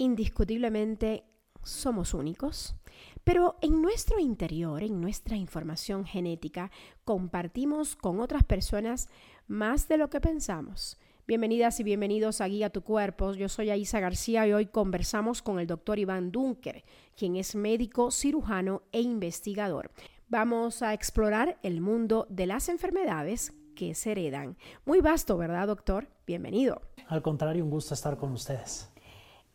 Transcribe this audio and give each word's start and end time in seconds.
indiscutiblemente 0.00 1.24
somos 1.62 2.14
únicos, 2.14 2.74
pero 3.22 3.56
en 3.60 3.82
nuestro 3.82 4.18
interior, 4.18 4.82
en 4.82 4.98
nuestra 4.98 5.36
información 5.36 6.06
genética, 6.06 6.70
compartimos 7.04 7.96
con 7.96 8.18
otras 8.18 8.42
personas 8.42 9.10
más 9.46 9.88
de 9.88 9.98
lo 9.98 10.08
que 10.08 10.22
pensamos. 10.22 10.98
Bienvenidas 11.26 11.80
y 11.80 11.84
bienvenidos 11.84 12.40
a 12.40 12.46
Guía 12.46 12.70
Tu 12.70 12.80
Cuerpo. 12.80 13.34
Yo 13.34 13.50
soy 13.50 13.68
Aisa 13.68 14.00
García 14.00 14.46
y 14.46 14.54
hoy 14.54 14.66
conversamos 14.66 15.42
con 15.42 15.60
el 15.60 15.66
doctor 15.66 15.98
Iván 15.98 16.32
Dunker, 16.32 16.82
quien 17.14 17.36
es 17.36 17.54
médico, 17.54 18.10
cirujano 18.10 18.84
e 18.92 19.02
investigador. 19.02 19.90
Vamos 20.28 20.80
a 20.80 20.94
explorar 20.94 21.58
el 21.62 21.82
mundo 21.82 22.26
de 22.30 22.46
las 22.46 22.70
enfermedades 22.70 23.52
que 23.76 23.94
se 23.94 24.12
heredan. 24.12 24.56
Muy 24.86 25.02
vasto, 25.02 25.36
¿verdad, 25.36 25.66
doctor? 25.66 26.08
Bienvenido. 26.26 26.80
Al 27.06 27.20
contrario, 27.20 27.62
un 27.62 27.70
gusto 27.70 27.92
estar 27.92 28.16
con 28.16 28.32
ustedes. 28.32 28.90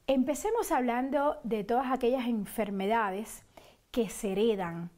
Empecemos 0.07 0.71
hablando 0.71 1.37
de 1.43 1.63
todas 1.63 1.91
aquellas 1.91 2.27
enfermedades 2.27 3.43
que 3.89 4.07
se 4.07 4.33
heredan, 4.33 4.91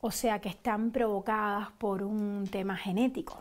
o 0.00 0.10
sea, 0.10 0.40
que 0.40 0.48
están 0.48 0.90
provocadas 0.90 1.70
por 1.78 2.02
un 2.02 2.48
tema 2.50 2.76
genético. 2.76 3.40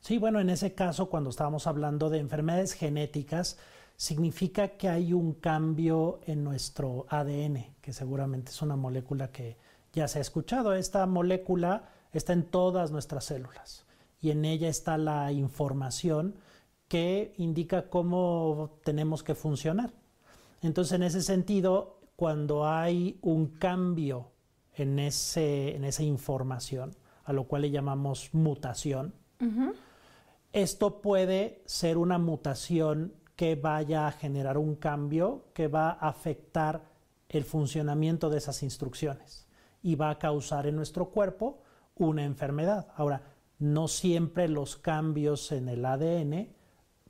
Sí, 0.00 0.18
bueno, 0.18 0.38
en 0.38 0.50
ese 0.50 0.74
caso, 0.74 1.10
cuando 1.10 1.30
estábamos 1.30 1.66
hablando 1.66 2.08
de 2.08 2.18
enfermedades 2.18 2.74
genéticas, 2.74 3.58
significa 3.96 4.68
que 4.68 4.88
hay 4.88 5.12
un 5.12 5.34
cambio 5.34 6.20
en 6.26 6.44
nuestro 6.44 7.06
ADN, 7.08 7.74
que 7.80 7.92
seguramente 7.92 8.52
es 8.52 8.62
una 8.62 8.76
molécula 8.76 9.32
que 9.32 9.56
ya 9.92 10.06
se 10.06 10.18
ha 10.18 10.22
escuchado. 10.22 10.72
Esta 10.72 11.04
molécula 11.06 11.88
está 12.12 12.32
en 12.32 12.44
todas 12.44 12.92
nuestras 12.92 13.24
células 13.24 13.86
y 14.20 14.30
en 14.30 14.44
ella 14.44 14.68
está 14.68 14.98
la 14.98 15.32
información 15.32 16.36
que 16.86 17.34
indica 17.38 17.90
cómo 17.90 18.78
tenemos 18.84 19.24
que 19.24 19.34
funcionar. 19.34 19.90
Entonces, 20.62 20.92
en 20.92 21.02
ese 21.02 21.22
sentido, 21.22 22.00
cuando 22.16 22.66
hay 22.66 23.18
un 23.20 23.48
cambio 23.48 24.30
en, 24.74 24.98
ese, 24.98 25.74
en 25.74 25.84
esa 25.84 26.04
información, 26.04 26.94
a 27.24 27.32
lo 27.32 27.44
cual 27.44 27.62
le 27.62 27.70
llamamos 27.70 28.30
mutación, 28.32 29.14
esto 30.52 31.00
puede 31.02 31.62
ser 31.66 31.98
una 31.98 32.18
mutación 32.18 33.12
que 33.34 33.56
vaya 33.56 34.06
a 34.06 34.12
generar 34.12 34.56
un 34.56 34.76
cambio 34.76 35.46
que 35.52 35.66
va 35.66 35.90
a 35.90 36.08
afectar 36.08 36.84
el 37.28 37.44
funcionamiento 37.44 38.30
de 38.30 38.38
esas 38.38 38.62
instrucciones 38.62 39.48
y 39.82 39.96
va 39.96 40.10
a 40.10 40.18
causar 40.18 40.66
en 40.66 40.76
nuestro 40.76 41.10
cuerpo 41.10 41.62
una 41.96 42.24
enfermedad. 42.24 42.88
Ahora, 42.94 43.22
no 43.58 43.88
siempre 43.88 44.48
los 44.48 44.76
cambios 44.76 45.50
en 45.50 45.68
el 45.68 45.84
ADN 45.84 46.54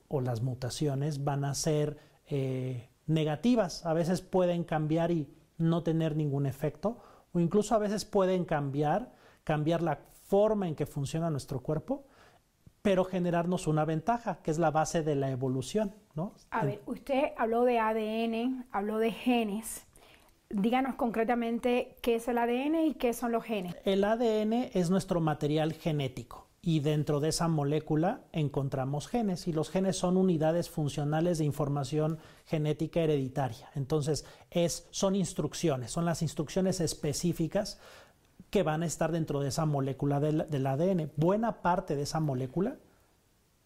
o 0.08 0.20
las 0.20 0.40
mutaciones 0.42 1.24
van 1.24 1.44
a 1.44 1.54
ser 1.54 1.98
eh, 2.26 2.88
negativas. 3.06 3.84
A 3.86 3.92
veces 3.92 4.20
pueden 4.20 4.64
cambiar 4.64 5.10
y 5.10 5.28
no 5.58 5.82
tener 5.82 6.16
ningún 6.16 6.46
efecto, 6.46 6.98
o 7.32 7.40
incluso 7.40 7.74
a 7.74 7.78
veces 7.78 8.04
pueden 8.04 8.44
cambiar, 8.44 9.12
cambiar 9.44 9.82
la 9.82 10.00
forma 10.24 10.68
en 10.68 10.74
que 10.74 10.86
funciona 10.86 11.30
nuestro 11.30 11.60
cuerpo, 11.60 12.06
pero 12.82 13.04
generarnos 13.04 13.66
una 13.66 13.84
ventaja, 13.84 14.40
que 14.42 14.50
es 14.50 14.58
la 14.58 14.70
base 14.70 15.02
de 15.02 15.14
la 15.14 15.30
evolución. 15.30 15.94
¿no? 16.14 16.34
A 16.50 16.64
ver, 16.64 16.82
usted 16.86 17.32
habló 17.36 17.64
de 17.64 17.78
ADN, 17.78 18.66
habló 18.72 18.98
de 18.98 19.12
genes. 19.12 19.86
Díganos 20.50 20.96
concretamente 20.96 21.96
qué 22.02 22.16
es 22.16 22.28
el 22.28 22.38
ADN 22.38 22.86
y 22.86 22.94
qué 22.94 23.14
son 23.14 23.32
los 23.32 23.44
genes. 23.44 23.74
El 23.84 24.04
ADN 24.04 24.70
es 24.74 24.90
nuestro 24.90 25.20
material 25.20 25.72
genético 25.72 26.51
y 26.64 26.78
dentro 26.78 27.18
de 27.18 27.30
esa 27.30 27.48
molécula 27.48 28.22
encontramos 28.30 29.08
genes 29.08 29.48
y 29.48 29.52
los 29.52 29.68
genes 29.68 29.96
son 29.96 30.16
unidades 30.16 30.70
funcionales 30.70 31.38
de 31.38 31.44
información 31.44 32.18
genética 32.46 33.00
hereditaria. 33.00 33.68
Entonces, 33.74 34.24
es, 34.50 34.86
son 34.90 35.16
instrucciones, 35.16 35.90
son 35.90 36.04
las 36.04 36.22
instrucciones 36.22 36.80
específicas 36.80 37.80
que 38.50 38.62
van 38.62 38.84
a 38.84 38.86
estar 38.86 39.10
dentro 39.10 39.40
de 39.40 39.48
esa 39.48 39.66
molécula 39.66 40.20
del, 40.20 40.48
del 40.48 40.66
ADN. 40.66 41.10
Buena 41.16 41.62
parte 41.62 41.96
de 41.96 42.02
esa 42.02 42.20
molécula 42.20 42.76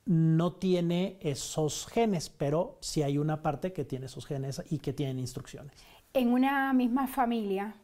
no 0.07 0.55
tiene 0.55 1.19
esos 1.21 1.87
genes, 1.89 2.31
pero 2.31 2.79
sí 2.81 3.03
hay 3.03 3.19
una 3.19 3.43
parte 3.43 3.75
que 3.75 3.85
tiene 3.85 4.07
esos 4.07 4.25
genes 4.25 4.63
y 4.71 4.79
que 4.79 4.95
tienen 4.95 5.19
instrucciones. 5.19 5.75
En 6.15 6.33
una 6.33 6.73
misma 6.73 7.09
familia, 7.09 7.75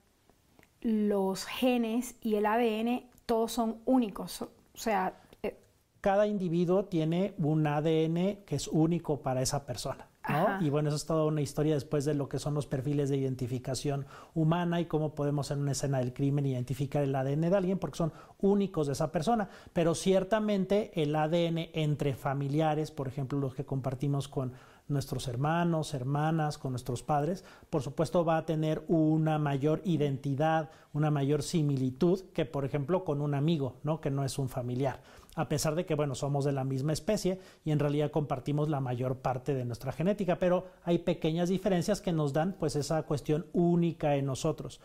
los 0.81 1.45
genes 1.45 2.15
y 2.23 2.37
el 2.37 2.47
ADN 2.47 3.11
todos 3.27 3.53
son 3.53 3.83
únicos, 3.85 4.47
o 4.75 4.79
sea... 4.79 5.21
Eh, 5.43 5.59
Cada 6.01 6.27
individuo 6.27 6.87
tiene 6.87 7.35
un 7.39 7.67
ADN 7.67 8.45
que 8.45 8.57
es 8.57 8.69
único 8.69 9.21
para 9.23 9.43
esa 9.43 9.65
persona. 9.67 10.09
¿no? 10.29 10.65
Y 10.65 10.71
bueno, 10.71 10.89
eso 10.89 10.97
es 10.97 11.05
toda 11.05 11.25
una 11.25 11.41
historia 11.41 11.75
después 11.75 12.05
de 12.05 12.15
lo 12.15 12.29
que 12.29 12.39
son 12.39 12.55
los 12.55 12.67
perfiles 12.67 13.09
de 13.09 13.17
identificación 13.17 14.07
humana 14.35 14.81
y 14.81 14.87
cómo 14.87 15.15
podemos 15.15 15.51
en 15.51 15.61
una 15.61 15.73
escena 15.73 15.99
del 15.99 16.13
crimen 16.13 16.47
identificar 16.47 17.03
el 17.03 17.15
ADN 17.15 17.41
de 17.51 17.57
alguien 17.57 17.79
porque 17.79 17.97
son 17.97 18.13
únicos 18.41 18.87
de 18.87 18.93
esa 18.93 19.11
persona. 19.11 19.49
Pero 19.73 19.95
ciertamente 19.95 20.93
el 20.95 21.15
ADN 21.17 21.71
entre 21.73 22.15
familiares, 22.15 22.93
por 22.93 23.09
ejemplo, 23.09 23.39
los 23.39 23.55
que 23.55 23.65
compartimos 23.65 24.29
con 24.29 24.53
nuestros 24.89 25.29
hermanos, 25.29 25.95
hermanas, 25.95 26.59
con 26.59 26.73
nuestros 26.73 27.03
padres, 27.03 27.45
por 27.71 27.83
supuesto 27.83 28.25
va 28.25 28.37
a 28.37 28.47
tener 28.47 28.85
una 28.89 29.39
mayor 29.39 29.81
identidad, 29.85 30.71
una 30.93 31.11
mayor 31.11 31.43
similitud 31.43 32.21
que, 32.33 32.45
por 32.45 32.65
ejemplo, 32.65 33.05
con 33.05 33.21
un 33.21 33.35
amigo, 33.35 33.77
¿no? 33.83 34.01
que 34.01 34.11
no 34.11 34.25
es 34.25 34.39
un 34.39 34.49
familiar. 34.49 35.03
A 35.35 35.49
pesar 35.49 35.75
de 35.75 35.87
que, 35.87 35.95
bueno, 35.95 36.15
somos 36.15 36.45
de 36.45 36.53
la 36.53 36.65
misma 36.65 36.93
especie 36.93 37.41
y 37.65 37.71
en 37.71 37.79
realidad 37.79 38.11
compartimos 38.11 38.69
la 38.69 38.81
mayor 38.81 39.19
parte 39.19 39.55
de 39.55 39.65
nuestra 39.65 39.93
genética, 39.93 40.39
pero 40.39 40.67
hay 40.85 40.99
pequeñas 40.99 41.49
diferencias 41.49 42.03
que 42.03 42.13
nos 42.13 42.33
dan 42.35 42.55
pues 42.59 42.77
esa 42.77 43.03
cuestión 43.05 43.47
única 43.55 44.17
en 44.17 44.27
nosotros. 44.27 44.81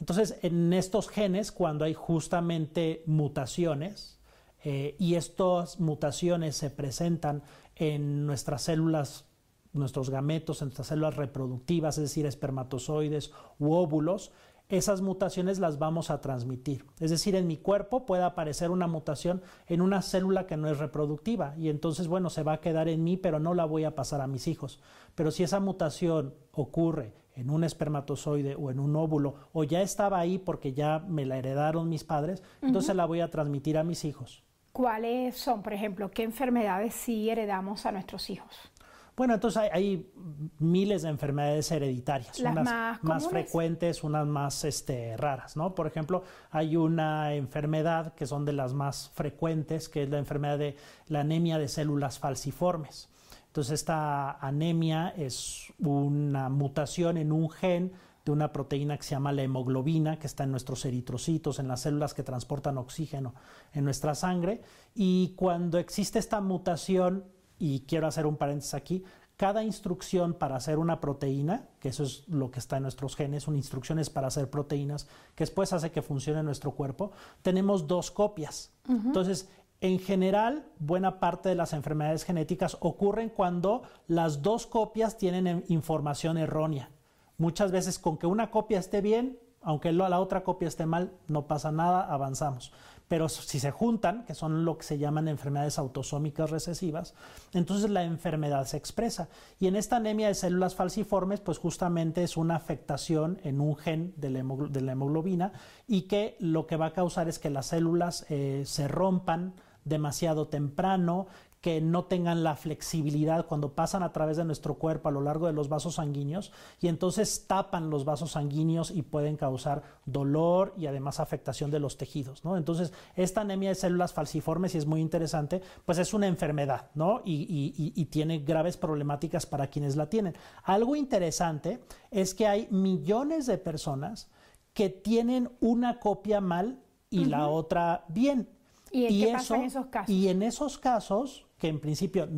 Entonces, 0.00 0.38
en 0.42 0.72
estos 0.72 1.08
genes, 1.08 1.52
cuando 1.52 1.84
hay 1.84 1.94
justamente 1.94 3.04
mutaciones, 3.06 4.18
eh, 4.64 4.94
y 4.98 5.16
estas 5.16 5.80
mutaciones 5.80 6.56
se 6.56 6.70
presentan 6.70 7.42
en 7.74 8.26
nuestras 8.26 8.62
células 8.62 9.24
nuestros 9.72 10.10
gametos, 10.10 10.60
nuestras 10.62 10.88
células 10.88 11.16
reproductivas, 11.16 11.98
es 11.98 12.04
decir, 12.04 12.26
espermatozoides 12.26 13.32
u 13.58 13.72
óvulos, 13.72 14.32
esas 14.68 15.02
mutaciones 15.02 15.58
las 15.58 15.78
vamos 15.78 16.10
a 16.10 16.20
transmitir. 16.20 16.86
Es 16.98 17.10
decir, 17.10 17.36
en 17.36 17.46
mi 17.46 17.58
cuerpo 17.58 18.06
puede 18.06 18.22
aparecer 18.22 18.70
una 18.70 18.86
mutación 18.86 19.42
en 19.66 19.82
una 19.82 20.00
célula 20.00 20.46
que 20.46 20.56
no 20.56 20.68
es 20.68 20.78
reproductiva 20.78 21.54
y 21.58 21.68
entonces, 21.68 22.08
bueno, 22.08 22.30
se 22.30 22.42
va 22.42 22.54
a 22.54 22.60
quedar 22.60 22.88
en 22.88 23.04
mí, 23.04 23.16
pero 23.16 23.38
no 23.38 23.52
la 23.54 23.66
voy 23.66 23.84
a 23.84 23.94
pasar 23.94 24.22
a 24.22 24.26
mis 24.26 24.48
hijos. 24.48 24.80
Pero 25.14 25.30
si 25.30 25.42
esa 25.42 25.60
mutación 25.60 26.34
ocurre 26.52 27.12
en 27.34 27.50
un 27.50 27.64
espermatozoide 27.64 28.54
o 28.54 28.70
en 28.70 28.78
un 28.78 28.96
óvulo 28.96 29.34
o 29.52 29.64
ya 29.64 29.82
estaba 29.82 30.18
ahí 30.18 30.38
porque 30.38 30.72
ya 30.72 31.00
me 31.06 31.26
la 31.26 31.38
heredaron 31.38 31.88
mis 31.88 32.04
padres, 32.04 32.42
entonces 32.62 32.96
la 32.96 33.04
voy 33.04 33.20
a 33.20 33.30
transmitir 33.30 33.76
a 33.76 33.84
mis 33.84 34.04
hijos. 34.04 34.42
¿Cuáles 34.72 35.36
son, 35.36 35.62
por 35.62 35.74
ejemplo, 35.74 36.10
qué 36.10 36.22
enfermedades 36.22 36.94
sí 36.94 37.28
heredamos 37.28 37.84
a 37.84 37.92
nuestros 37.92 38.30
hijos? 38.30 38.71
Bueno, 39.16 39.34
entonces 39.34 39.70
hay, 39.72 40.10
miles 40.58 41.02
de 41.02 41.10
enfermedades 41.10 41.70
hereditarias, 41.70 42.38
unas 42.40 43.00
más, 43.02 43.28
frecuentes, 43.28 44.02
unas 44.02 44.26
más 44.26 44.64
este, 44.64 45.16
raras, 45.18 45.56
¿no? 45.56 45.74
Por 45.74 45.86
ejemplo, 45.86 46.24
hay 46.50 46.76
una 46.76 47.34
enfermedad 47.34 48.14
que 48.14 48.26
son 48.26 48.46
de 48.46 48.54
las 48.54 48.72
más 48.72 49.10
frecuentes, 49.14 49.90
que 49.90 50.04
es 50.04 50.08
la 50.08 50.18
enfermedad 50.18 50.58
de 50.58 50.76
la 51.08 51.20
anemia 51.20 51.58
de 51.58 51.68
células 51.68 52.18
falciformes. 52.18 53.10
Entonces, 53.48 53.74
esta 53.74 54.32
anemia 54.38 55.12
es 55.14 55.70
una 55.78 56.48
mutación 56.48 57.18
en 57.18 57.32
un 57.32 57.50
gen 57.50 57.92
de 58.24 58.32
una 58.32 58.50
proteína 58.50 58.96
que 58.96 59.02
se 59.02 59.10
llama 59.10 59.32
la 59.32 59.42
hemoglobina, 59.42 60.18
que 60.18 60.26
está 60.26 60.44
en 60.44 60.52
nuestros 60.52 60.86
eritrocitos, 60.86 61.58
en 61.58 61.68
las 61.68 61.82
células 61.82 62.14
que 62.14 62.22
transportan 62.22 62.78
oxígeno 62.78 63.34
en 63.74 63.84
nuestra 63.84 64.14
sangre. 64.14 64.62
Y 64.94 65.34
cuando 65.36 65.78
existe 65.78 66.18
esta 66.18 66.40
mutación 66.40 67.24
y 67.62 67.82
quiero 67.86 68.08
hacer 68.08 68.26
un 68.26 68.36
paréntesis 68.36 68.74
aquí, 68.74 69.04
cada 69.36 69.62
instrucción 69.62 70.34
para 70.34 70.56
hacer 70.56 70.80
una 70.80 71.00
proteína, 71.00 71.68
que 71.78 71.90
eso 71.90 72.02
es 72.02 72.26
lo 72.26 72.50
que 72.50 72.58
está 72.58 72.78
en 72.78 72.82
nuestros 72.82 73.14
genes, 73.14 73.46
una 73.46 73.56
instrucción 73.56 74.00
es 74.00 74.10
para 74.10 74.26
hacer 74.26 74.50
proteínas, 74.50 75.06
que 75.36 75.44
después 75.44 75.72
hace 75.72 75.92
que 75.92 76.02
funcione 76.02 76.42
nuestro 76.42 76.72
cuerpo, 76.72 77.12
tenemos 77.40 77.86
dos 77.86 78.10
copias. 78.10 78.72
Entonces, 78.88 79.48
en 79.80 80.00
general, 80.00 80.66
buena 80.80 81.20
parte 81.20 81.50
de 81.50 81.54
las 81.54 81.72
enfermedades 81.72 82.24
genéticas 82.24 82.76
ocurren 82.80 83.28
cuando 83.28 83.82
las 84.08 84.42
dos 84.42 84.66
copias 84.66 85.16
tienen 85.16 85.64
información 85.68 86.38
errónea. 86.38 86.90
Muchas 87.38 87.70
veces 87.70 88.00
con 88.00 88.18
que 88.18 88.26
una 88.26 88.50
copia 88.50 88.80
esté 88.80 89.00
bien, 89.00 89.38
aunque 89.60 89.92
la 89.92 90.18
otra 90.18 90.42
copia 90.42 90.66
esté 90.66 90.84
mal, 90.84 91.12
no 91.28 91.46
pasa 91.46 91.70
nada, 91.70 92.12
avanzamos 92.12 92.72
pero 93.08 93.28
si 93.28 93.60
se 93.60 93.70
juntan, 93.70 94.24
que 94.24 94.34
son 94.34 94.64
lo 94.64 94.78
que 94.78 94.84
se 94.84 94.98
llaman 94.98 95.28
enfermedades 95.28 95.78
autosómicas 95.78 96.50
recesivas, 96.50 97.14
entonces 97.52 97.90
la 97.90 98.04
enfermedad 98.04 98.64
se 98.64 98.76
expresa. 98.76 99.28
Y 99.60 99.66
en 99.66 99.76
esta 99.76 99.96
anemia 99.96 100.28
de 100.28 100.34
células 100.34 100.74
falciformes, 100.74 101.40
pues 101.40 101.58
justamente 101.58 102.22
es 102.22 102.36
una 102.36 102.56
afectación 102.56 103.38
en 103.44 103.60
un 103.60 103.76
gen 103.76 104.14
de 104.16 104.30
la, 104.30 104.92
hemoglobina 104.92 105.52
y 105.86 106.02
que 106.02 106.36
lo 106.38 106.66
que 106.66 106.76
va 106.76 106.86
a 106.86 106.92
causar 106.92 107.28
es 107.28 107.38
que 107.38 107.50
las 107.50 107.66
células 107.66 108.24
eh, 108.30 108.62
se 108.64 108.88
rompan 108.88 109.54
demasiado 109.84 110.48
temprano, 110.48 111.26
que 111.62 111.80
no 111.80 112.04
tengan 112.04 112.42
la 112.42 112.56
flexibilidad 112.56 113.46
cuando 113.46 113.72
pasan 113.72 114.02
a 114.02 114.12
través 114.12 114.36
de 114.36 114.44
nuestro 114.44 114.74
cuerpo 114.74 115.08
a 115.08 115.12
lo 115.12 115.20
largo 115.20 115.46
de 115.46 115.52
los 115.52 115.68
vasos 115.68 115.94
sanguíneos 115.94 116.52
y 116.80 116.88
entonces 116.88 117.46
tapan 117.46 117.88
los 117.88 118.04
vasos 118.04 118.32
sanguíneos 118.32 118.90
y 118.90 119.02
pueden 119.02 119.36
causar 119.36 119.82
dolor 120.04 120.74
y 120.76 120.86
además 120.86 121.20
afectación 121.20 121.70
de 121.70 121.78
los 121.78 121.96
tejidos, 121.96 122.44
¿no? 122.44 122.56
Entonces, 122.56 122.92
esta 123.14 123.42
anemia 123.42 123.68
de 123.70 123.76
células 123.76 124.12
falciformes, 124.12 124.74
y 124.74 124.78
es 124.78 124.86
muy 124.86 125.00
interesante, 125.00 125.62
pues 125.86 125.98
es 125.98 126.12
una 126.12 126.26
enfermedad, 126.26 126.90
¿no? 126.94 127.22
y 127.24 128.04
tiene 128.10 128.40
graves 128.40 128.76
problemáticas 128.76 129.46
para 129.46 129.68
quienes 129.68 129.94
la 129.94 130.10
tienen. 130.10 130.34
Algo 130.64 130.96
interesante 130.96 131.80
es 132.10 132.34
que 132.34 132.48
hay 132.48 132.66
millones 132.70 133.46
de 133.46 133.56
personas 133.56 134.28
que 134.74 134.88
tienen 134.88 135.50
una 135.60 136.00
copia 136.00 136.40
mal 136.40 136.80
y 137.10 137.26
la 137.26 137.48
otra 137.48 138.04
bien. 138.08 138.48
¿Y, 138.92 139.24
qué 139.24 139.32
pasa 139.32 139.56
en 139.56 139.62
esos 139.62 139.86
casos? 139.86 140.14
Y 140.14 140.28
en 140.28 140.42
esos 140.42 140.78
casos, 140.78 141.46
que 141.58 141.68
en 141.68 141.80
principio 141.80 142.28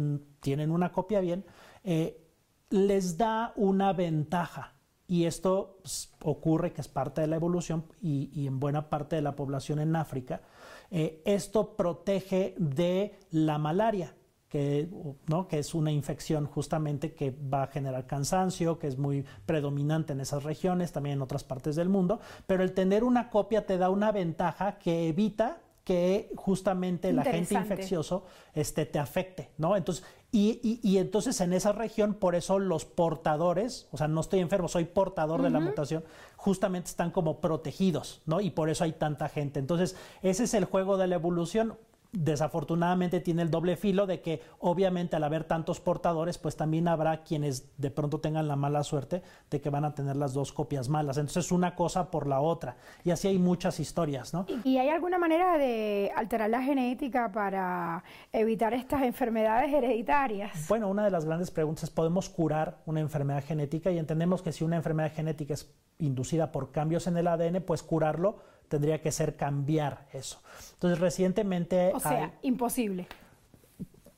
tienen 0.41 0.71
una 0.71 0.93
copia 0.93 1.21
bien, 1.21 1.45
eh, 1.83 2.25
les 2.71 3.19
da 3.19 3.53
una 3.56 3.93
ventaja. 3.93 4.75
Y 5.06 5.25
esto 5.25 5.79
pues, 5.83 6.12
ocurre, 6.23 6.73
que 6.73 6.81
es 6.81 6.89
parte 6.89 7.21
de 7.21 7.27
la 7.27 7.37
evolución 7.37 7.85
y, 8.01 8.47
en 8.47 8.59
buena 8.59 8.89
parte 8.89 9.17
de 9.17 9.23
la 9.23 9.37
población 9.37 9.81
en 9.81 9.97
África. 9.97 10.43
Eh, 10.91 11.23
esto 11.25 11.77
protege 11.77 12.55
de 12.57 13.19
la 13.31 13.59
malaria 13.59 14.15
que, 14.55 14.89
¿no? 15.27 15.49
que 15.49 15.59
es 15.59 15.75
una 15.75 15.91
infección 15.91 16.47
justamente 16.47 17.12
que 17.12 17.33
va 17.33 17.65
a 17.65 17.67
generar 17.67 18.07
cansancio, 18.07 18.79
que 18.79 18.87
es 18.87 18.97
muy 18.97 19.25
predominante 19.47 20.12
en 20.12 20.21
esas 20.21 20.45
regiones, 20.45 20.93
también 20.93 21.15
en 21.15 21.23
otras 21.23 21.43
partes 21.43 21.75
del 21.75 21.89
mundo, 21.89 22.21
pero 22.47 22.62
el 22.62 22.73
tener 22.73 23.03
una 23.03 23.31
copia 23.31 23.67
te 23.67 23.79
da 23.79 23.91
una 23.91 24.12
ventaja 24.12 24.79
que 24.79 25.09
evita 25.09 25.63
que 25.85 26.33
justamente 26.35 27.11
el 27.11 27.19
agente 27.19 27.55
infeccioso 27.55 28.25
este, 28.55 28.87
te 28.87 28.99
afecte, 28.99 29.51
¿no? 29.59 29.77
Entonces, 29.77 30.05
y, 30.33 30.81
y, 30.83 30.99
entonces 30.99 31.41
en 31.41 31.53
esa 31.53 31.71
región, 31.71 32.15
por 32.15 32.35
eso 32.35 32.59
los 32.59 32.85
portadores, 32.85 33.87
o 33.93 33.99
sea, 33.99 34.09
no 34.09 34.21
estoy 34.21 34.41
enfermo, 34.41 34.67
soy 34.67 34.85
portador 34.85 35.43
de 35.43 35.51
la 35.51 35.61
mutación, 35.61 36.03
justamente 36.37 36.89
están 36.89 37.13
como 37.13 37.41
protegidos, 37.41 38.21
¿no? 38.27 38.41
Y 38.41 38.51
por 38.51 38.69
eso 38.69 38.83
hay 38.83 38.93
tanta 38.93 39.29
gente. 39.29 39.61
Entonces, 39.61 39.95
ese 40.23 40.45
es 40.45 40.55
el 40.55 40.65
juego 40.65 40.97
de 40.97 41.07
la 41.07 41.15
evolución 41.15 41.77
desafortunadamente 42.14 43.20
tiene 43.20 43.43
el 43.43 43.50
doble 43.50 43.76
filo 43.76 44.06
de 44.06 44.20
que 44.20 44.40
obviamente 44.61 45.16
al 45.16 45.25
haber 45.25 45.44
tantos 45.44 45.81
portadores, 45.81 46.38
pues 46.38 46.56
también 46.56 46.88
habrá 46.88 47.22
quienes 47.22 47.76
de 47.76 47.90
pronto 47.90 48.20
tengan 48.20 48.49
la 48.49 48.56
mala 48.56 48.84
suerte 48.84 49.22
de 49.50 49.61
que 49.61 49.70
van 49.70 49.84
a 49.84 49.94
tener 49.94 50.16
las 50.16 50.32
dos 50.32 50.52
copias 50.52 50.88
malas. 50.88 51.19
Entonces 51.19 51.50
una 51.52 51.75
cosa 51.75 52.11
por 52.11 52.26
la 52.26 52.40
otra. 52.40 52.76
Y 53.05 53.11
así 53.11 53.28
hay 53.28 53.38
muchas 53.38 53.81
historias, 53.81 54.32
¿no? 54.32 54.46
¿Y 54.62 54.78
hay 54.78 54.88
alguna 54.88 55.19
manera 55.19 55.58
de 55.58 56.12
alterar 56.14 56.50
la 56.50 56.62
genética 56.62 57.32
para 57.32 58.05
evitar 58.32 58.72
estas 58.75 59.02
enfermedades 59.02 59.72
hereditarias? 59.72 60.69
Bueno, 60.69 60.88
una 60.88 61.05
de 61.05 61.11
las 61.11 61.25
grandes 61.25 61.50
preguntas 61.50 61.84
es, 61.84 61.90
¿podemos 61.90 62.28
curar 62.28 62.78
una 62.87 63.00
enfermedad 63.00 63.44
genética? 63.44 63.90
Y 63.90 63.99
entendemos 63.99 64.43
que 64.43 64.52
si 64.52 64.64
una 64.64 64.76
enfermedad 64.76 65.12
genética 65.12 65.55
es 65.55 65.75
inducida 65.99 66.52
por 66.52 66.70
cambios 66.70 67.06
en 67.06 67.16
el 67.16 67.26
ADN, 67.26 67.62
pues 67.62 67.82
curarlo 67.82 68.54
tendría 68.69 69.00
que 69.00 69.12
ser 69.12 69.37
cambiar 69.37 70.06
eso. 70.12 70.40
Entonces, 70.75 70.99
recientemente... 71.00 71.93
O 71.94 72.00
sea, 72.00 72.34
imposible. 72.43 73.06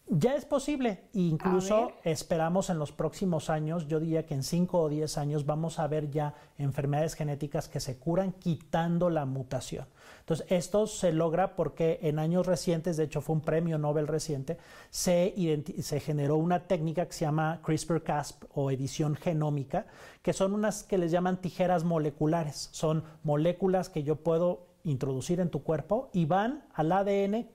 Ya 0.09 0.37
es 0.37 0.45
posible, 0.45 1.09
incluso 1.15 1.91
esperamos 2.05 2.71
en 2.71 2.79
los 2.79 2.93
próximos 2.93 3.51
años, 3.51 3.89
yo 3.89 3.99
diría 3.99 4.25
que 4.25 4.35
en 4.35 4.45
5 4.45 4.81
o 4.81 4.89
10 4.89 5.19
años 5.19 5.47
vamos 5.47 5.81
a 5.81 5.89
ver 5.89 6.13
ya 6.13 6.35
enfermedades 6.59 7.15
genéticas 7.15 7.69
que 7.69 7.81
se 7.81 7.99
curan 7.99 8.31
quitando 8.31 9.11
la 9.11 9.25
mutación. 9.25 9.87
Entonces, 10.21 10.47
esto 10.49 10.87
se 10.87 11.13
logra 11.13 11.57
porque 11.57 11.99
en 12.03 12.21
años 12.21 12.47
recientes, 12.47 12.97
de 12.97 13.03
hecho 13.03 13.21
fue 13.21 13.35
un 13.35 13.41
premio 13.41 13.79
Nobel 13.79 14.07
reciente, 14.07 14.59
se, 14.91 15.35
se 15.81 15.99
generó 15.99 16.37
una 16.37 16.69
técnica 16.69 17.07
que 17.07 17.13
se 17.13 17.25
llama 17.25 17.61
CRISPR-Cas 17.65 18.39
o 18.55 18.71
edición 18.71 19.17
genómica, 19.17 19.87
que 20.23 20.33
son 20.33 20.55
unas 20.55 20.85
que 20.85 20.99
les 20.99 21.11
llaman 21.11 21.41
tijeras 21.41 21.83
moleculares. 21.83 22.69
Son 22.71 23.03
moléculas 23.25 23.89
que 23.89 24.05
yo 24.05 24.15
puedo 24.15 24.69
introducir 24.85 25.41
en 25.41 25.51
tu 25.51 25.65
cuerpo 25.65 26.11
y 26.13 26.27
van 26.27 26.65
al 26.75 26.93
ADN 26.93 27.49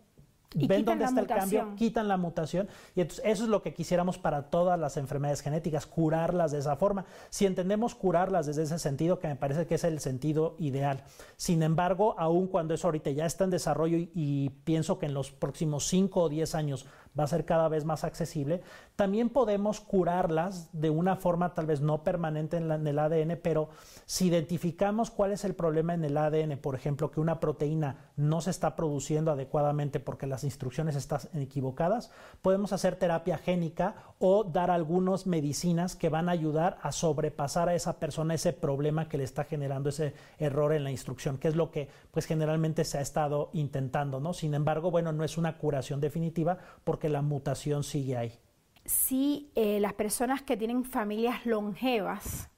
ven 0.53 0.85
dónde 0.85 1.05
está 1.05 1.21
el 1.21 1.27
cambio, 1.27 1.75
quitan 1.75 2.07
la 2.07 2.17
mutación 2.17 2.67
y 2.95 3.01
entonces 3.01 3.23
eso 3.25 3.43
es 3.43 3.49
lo 3.49 3.61
que 3.61 3.73
quisiéramos 3.73 4.17
para 4.17 4.49
todas 4.49 4.79
las 4.79 4.97
enfermedades 4.97 5.41
genéticas, 5.41 5.85
curarlas 5.85 6.51
de 6.51 6.59
esa 6.59 6.75
forma. 6.75 7.05
Si 7.29 7.45
entendemos 7.45 7.95
curarlas 7.95 8.45
desde 8.45 8.63
ese 8.63 8.79
sentido, 8.79 9.19
que 9.19 9.27
me 9.27 9.35
parece 9.35 9.65
que 9.65 9.75
es 9.75 9.83
el 9.83 9.99
sentido 9.99 10.55
ideal. 10.59 11.03
Sin 11.37 11.63
embargo, 11.63 12.15
aun 12.17 12.47
cuando 12.47 12.73
eso 12.73 12.87
ahorita 12.87 13.11
ya 13.11 13.25
está 13.25 13.43
en 13.45 13.49
desarrollo 13.51 13.97
y, 13.97 14.51
pienso 14.63 14.99
que 14.99 15.05
en 15.05 15.13
los 15.13 15.31
próximos 15.31 15.87
5 15.87 16.21
o 16.21 16.29
10 16.29 16.55
años 16.55 16.85
va 17.19 17.25
a 17.25 17.27
ser 17.27 17.45
cada 17.45 17.67
vez 17.67 17.85
más 17.85 18.03
accesible, 18.03 18.61
también 18.95 19.29
podemos 19.29 19.81
curarlas 19.81 20.69
de 20.73 20.89
una 20.89 21.15
forma 21.15 21.53
tal 21.53 21.65
vez 21.65 21.81
no 21.81 22.03
permanente 22.03 22.57
en, 22.57 22.71
en, 22.71 22.87
el 22.87 22.99
ADN, 22.99 23.39
pero 23.41 23.69
si 24.05 24.27
identificamos 24.27 25.11
cuál 25.11 25.31
es 25.31 25.43
el 25.43 25.55
problema 25.55 25.93
en 25.93 26.03
el 26.03 26.17
ADN, 26.17 26.57
por 26.57 26.75
ejemplo, 26.75 27.11
que 27.11 27.19
una 27.19 27.39
proteína 27.39 28.11
no 28.15 28.41
se 28.41 28.51
está 28.51 28.75
produciendo 28.75 29.31
adecuadamente 29.31 29.99
porque 29.99 30.27
las 30.27 30.43
instrucciones 30.43 30.95
están 30.95 31.21
equivocadas, 31.33 32.11
podemos 32.41 32.73
hacer 32.73 32.95
terapia 32.95 33.37
génica 33.37 33.95
o 34.19 34.43
dar 34.43 34.69
algunas 34.71 35.25
medicinas 35.25 35.95
que 35.95 36.09
van 36.09 36.29
a 36.29 36.33
ayudar 36.33 36.77
a 36.81 36.91
sobrepasar 36.91 37.69
a 37.69 37.75
esa 37.75 37.99
persona 37.99 38.35
ese 38.35 38.53
problema 38.53 39.09
que 39.09 39.17
le 39.17 39.23
está 39.23 39.43
generando 39.43 39.89
ese 39.89 40.13
error 40.37 40.73
en 40.73 40.83
la 40.83 40.91
instrucción, 40.91 41.37
que 41.37 41.47
es 41.47 41.55
lo 41.55 41.71
que 41.71 41.89
pues 42.11 42.25
generalmente 42.25 42.83
se 42.83 42.97
ha 42.97 43.01
estado 43.01 43.49
intentando, 43.53 44.19
¿no? 44.19 44.33
Sin 44.33 44.53
embargo, 44.53 44.91
bueno, 44.91 45.11
no 45.11 45.23
es 45.23 45.37
una 45.37 45.57
curación 45.57 45.99
definitiva 45.99 46.57
porque 46.83 47.00
la 47.09 47.21
mutación 47.21 47.83
sigue 47.83 48.17
ahí. 48.17 48.39
Sí, 48.85 49.51
eh, 49.55 49.79
las 49.79 49.93
personas 49.93 50.41
que 50.41 50.57
tienen 50.57 50.83
familias 50.83 51.45
longevas, 51.45 52.49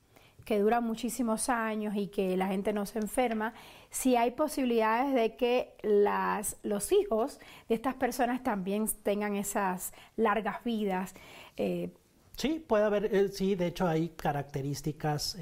que 0.45 0.59
duran 0.59 0.83
muchísimos 0.83 1.49
años 1.49 1.95
y 1.95 2.07
que 2.07 2.35
la 2.37 2.47
gente 2.47 2.73
no 2.73 2.85
se 2.85 2.99
enferma, 2.99 3.53
si 3.89 4.15
hay 4.15 4.31
posibilidades 4.31 5.13
de 5.13 5.35
que 5.35 5.75
las, 5.83 6.57
los 6.63 6.91
hijos 6.91 7.39
de 7.69 7.75
estas 7.75 7.95
personas 7.95 8.43
también 8.43 8.87
tengan 9.03 9.35
esas 9.35 9.93
largas 10.15 10.63
vidas. 10.63 11.13
Eh, 11.57 11.93
sí, 12.35 12.63
puede 12.65 12.85
haber, 12.85 13.13
eh, 13.13 13.29
sí, 13.29 13.55
de 13.55 13.67
hecho 13.67 13.87
hay 13.87 14.09
características 14.09 15.37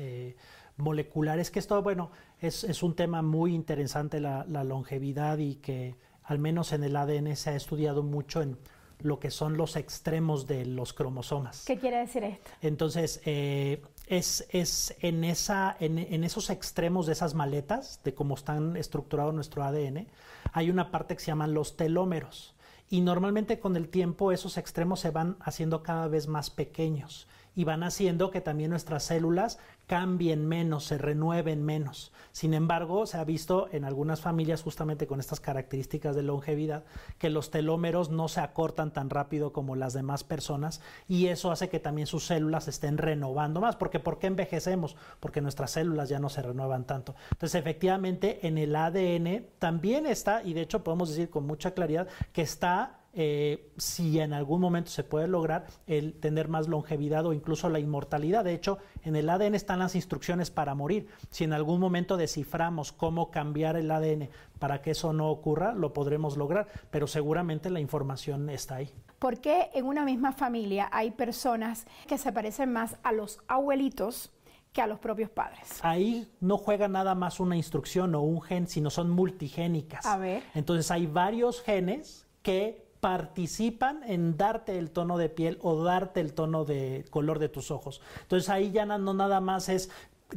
moleculares, 0.77 1.51
que 1.51 1.59
esto, 1.59 1.81
bueno, 1.81 2.11
es, 2.39 2.63
es, 2.63 2.81
un 2.81 2.95
tema 2.95 3.21
muy 3.21 3.53
interesante 3.53 4.19
la, 4.19 4.45
la 4.47 4.63
longevidad 4.63 5.37
y 5.37 5.55
que 5.55 5.95
al 6.23 6.39
menos 6.39 6.73
en 6.73 6.83
el 6.83 6.95
ADN 6.95 7.35
se 7.35 7.51
ha 7.51 7.55
estudiado 7.55 8.03
mucho 8.03 8.41
en 8.41 8.57
lo 9.03 9.19
que 9.19 9.31
son 9.31 9.57
los 9.57 9.75
extremos 9.75 10.47
de 10.47 10.65
los 10.65 10.93
cromosomas. 10.93 11.63
¿Qué 11.65 11.77
quiere 11.77 11.97
decir 11.97 12.23
esto? 12.23 12.51
Entonces, 12.61 13.21
eh, 13.25 13.81
es, 14.07 14.45
es, 14.49 14.95
en, 14.99 15.23
esa, 15.23 15.75
en, 15.79 15.97
en, 15.97 16.23
esos 16.23 16.49
extremos 16.49 17.05
de 17.05 17.13
esas 17.13 17.33
maletas, 17.33 18.01
de 18.03 18.13
cómo 18.13 18.35
están 18.35 18.77
estructurado 18.77 19.31
nuestro 19.31 19.63
ADN, 19.63 20.07
hay 20.53 20.69
una 20.69 20.91
parte 20.91 21.15
que 21.15 21.21
se 21.21 21.27
llaman 21.27 21.53
los 21.53 21.77
telómeros. 21.77 22.55
Y 22.89 23.01
normalmente 23.01 23.59
con 23.59 23.77
el 23.77 23.87
tiempo 23.87 24.31
esos 24.33 24.57
extremos 24.57 24.99
se 24.99 25.11
van 25.11 25.37
haciendo 25.39 25.81
cada 25.81 26.07
vez 26.07 26.27
más 26.27 26.49
pequeños 26.49 27.27
y 27.55 27.63
van 27.63 27.83
haciendo 27.83 28.31
que 28.31 28.41
también 28.41 28.69
nuestras 28.69 29.03
células 29.03 29.59
cambien 29.87 30.47
menos, 30.47 30.85
se 30.85 30.97
renueven 30.97 31.63
menos. 31.65 32.13
Sin 32.31 32.53
embargo, 32.53 33.05
se 33.05 33.17
ha 33.17 33.25
visto 33.25 33.67
en 33.73 33.83
algunas 33.83 34.21
familias 34.21 34.61
justamente 34.61 35.05
con 35.05 35.19
estas 35.19 35.41
características 35.41 36.15
de 36.15 36.23
longevidad 36.23 36.85
que 37.17 37.29
los 37.29 37.51
telómeros 37.51 38.09
no 38.09 38.29
se 38.29 38.39
acortan 38.39 38.93
tan 38.93 39.09
rápido 39.09 39.51
como 39.51 39.75
las 39.75 39.91
demás 39.91 40.23
personas 40.23 40.79
y 41.09 41.27
eso 41.27 41.51
hace 41.51 41.67
que 41.67 41.81
también 41.81 42.07
sus 42.07 42.25
células 42.25 42.69
estén 42.69 42.97
renovando 42.97 43.59
más. 43.59 43.75
Porque 43.75 43.99
¿por 43.99 44.17
qué 44.17 44.27
envejecemos? 44.27 44.95
Porque 45.19 45.41
nuestras 45.41 45.71
células 45.71 46.07
ya 46.07 46.19
no 46.19 46.29
se 46.29 46.41
renuevan 46.41 46.85
tanto. 46.85 47.15
Entonces, 47.31 47.59
efectivamente, 47.59 48.47
en 48.47 48.57
el 48.57 48.73
ADN 48.73 49.47
también 49.59 50.05
está, 50.05 50.41
y 50.43 50.53
de 50.53 50.61
hecho 50.61 50.85
podemos 50.85 51.09
decir 51.09 51.29
con 51.29 51.45
mucha 51.45 51.71
claridad, 51.71 52.07
que 52.31 52.43
está 52.43 53.00
eh, 53.13 53.71
si 53.77 54.19
en 54.19 54.31
algún 54.31 54.61
momento 54.61 54.89
se 54.89 55.03
puede 55.03 55.27
lograr 55.27 55.67
el 55.85 56.13
tener 56.13 56.47
más 56.47 56.67
longevidad 56.67 57.25
o 57.25 57.33
incluso 57.33 57.69
la 57.69 57.79
inmortalidad. 57.79 58.45
De 58.45 58.53
hecho, 58.53 58.77
en 59.03 59.15
el 59.15 59.29
ADN 59.29 59.55
están 59.55 59.79
las 59.79 59.95
instrucciones 59.95 60.49
para 60.49 60.75
morir. 60.75 61.07
Si 61.29 61.43
en 61.43 61.51
algún 61.51 61.79
momento 61.79 62.15
desciframos 62.15 62.93
cómo 62.93 63.29
cambiar 63.29 63.75
el 63.75 63.91
ADN 63.91 64.29
para 64.59 64.81
que 64.81 64.91
eso 64.91 65.11
no 65.11 65.29
ocurra, 65.29 65.73
lo 65.73 65.91
podremos 65.91 66.37
lograr, 66.37 66.67
pero 66.89 67.07
seguramente 67.07 67.69
la 67.69 67.81
información 67.81 68.49
está 68.49 68.75
ahí. 68.75 68.93
¿Por 69.19 69.39
qué 69.39 69.69
en 69.73 69.85
una 69.85 70.05
misma 70.05 70.31
familia 70.31 70.89
hay 70.91 71.11
personas 71.11 71.85
que 72.07 72.17
se 72.17 72.31
parecen 72.31 72.71
más 72.71 72.97
a 73.03 73.11
los 73.11 73.39
abuelitos? 73.47 74.31
que 74.71 74.81
a 74.81 74.87
los 74.87 74.99
propios 74.99 75.29
padres. 75.29 75.81
Ahí 75.81 76.31
no 76.39 76.57
juega 76.57 76.87
nada 76.87 77.13
más 77.13 77.41
una 77.41 77.57
instrucción 77.57 78.15
o 78.15 78.21
un 78.21 78.41
gen, 78.41 78.67
sino 78.67 78.89
son 78.89 79.09
multigénicas. 79.09 80.05
A 80.05 80.17
ver. 80.17 80.43
Entonces 80.55 80.89
hay 80.91 81.07
varios 81.07 81.61
genes 81.61 82.25
que 82.41 82.90
participan 83.01 84.03
en 84.05 84.37
darte 84.37 84.77
el 84.77 84.91
tono 84.91 85.17
de 85.17 85.27
piel 85.27 85.57
o 85.61 85.83
darte 85.83 86.21
el 86.21 86.33
tono 86.33 86.63
de 86.63 87.03
color 87.09 87.39
de 87.39 87.49
tus 87.49 87.71
ojos. 87.71 88.01
Entonces 88.21 88.49
ahí 88.49 88.71
ya 88.71 88.85
no, 88.85 89.13
nada 89.13 89.41
más 89.41 89.67
es 89.67 89.89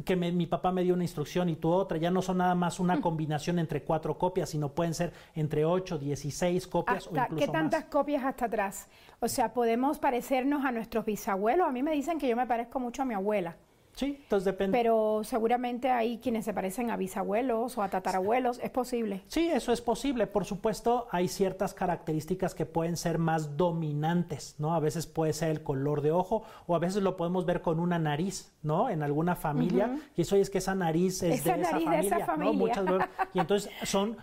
que 0.03 0.17
mi 0.17 0.45
papá 0.45 0.73
me 0.73 0.83
dio 0.83 0.93
una 0.93 1.03
instrucción 1.03 1.47
y 1.47 1.55
tú 1.55 1.71
otra, 1.71 1.97
ya 1.97 2.11
no 2.11 2.21
son 2.21 2.39
nada 2.39 2.53
más 2.53 2.81
una 2.81 2.99
combinación 2.99 3.59
entre 3.59 3.83
cuatro 3.83 4.17
copias, 4.17 4.49
sino 4.49 4.69
pueden 4.69 4.93
ser 4.93 5.13
entre 5.35 5.63
ocho, 5.63 5.97
dieciséis 5.97 6.67
copias 6.67 7.07
o 7.07 7.11
incluso 7.11 7.35
¿Qué 7.37 7.47
tantas 7.47 7.85
copias 7.85 8.25
hasta 8.25 8.45
atrás? 8.45 8.89
O 9.21 9.29
sea, 9.29 9.53
podemos 9.53 9.97
parecernos 9.99 10.65
a 10.65 10.71
nuestros 10.71 11.05
bisabuelos. 11.05 11.67
A 11.67 11.71
mí 11.71 11.81
me 11.81 11.93
dicen 11.93 12.19
que 12.19 12.27
yo 12.27 12.35
me 12.35 12.45
parezco 12.45 12.79
mucho 12.79 13.03
a 13.03 13.05
mi 13.05 13.13
abuela. 13.13 13.55
Sí, 13.95 14.19
entonces 14.21 14.45
depende. 14.45 14.77
Pero 14.77 15.21
seguramente 15.23 15.89
hay 15.89 16.17
quienes 16.17 16.45
se 16.45 16.53
parecen 16.53 16.91
a 16.91 16.97
bisabuelos 16.97 17.77
o 17.77 17.83
a 17.83 17.89
tatarabuelos, 17.89 18.59
¿es 18.59 18.69
posible? 18.69 19.23
Sí, 19.27 19.49
eso 19.49 19.71
es 19.71 19.81
posible. 19.81 20.27
Por 20.27 20.45
supuesto, 20.45 21.07
hay 21.11 21.27
ciertas 21.29 21.73
características 21.73 22.53
que 22.53 22.65
pueden 22.65 22.97
ser 22.97 23.19
más 23.19 23.55
dominantes, 23.55 24.55
¿no? 24.59 24.75
A 24.75 24.79
veces 24.79 25.07
puede 25.07 25.31
ser 25.33 25.49
el 25.49 25.63
color 25.63 26.01
de 26.01 26.11
ojo 26.11 26.43
o 26.67 26.75
a 26.75 26.79
veces 26.79 27.03
lo 27.03 27.15
podemos 27.15 27.45
ver 27.45 27.61
con 27.61 27.79
una 27.79 27.97
nariz, 27.97 28.51
¿no? 28.63 28.89
En 28.89 29.01
alguna 29.01 29.35
familia. 29.35 29.97
Y 30.15 30.21
eso 30.21 30.35
es 30.35 30.49
que 30.49 30.57
esa 30.57 30.75
nariz 30.75 31.23
es 31.23 31.43
de, 31.43 31.51
esa 31.51 31.69
familia, 31.69 31.91
de 31.91 32.07
esa 32.07 32.25
familia, 32.25 32.53
Muchas 32.53 32.85
veces. 32.85 33.09
Y 33.33 33.39
entonces 33.39 33.71
son 33.83 34.17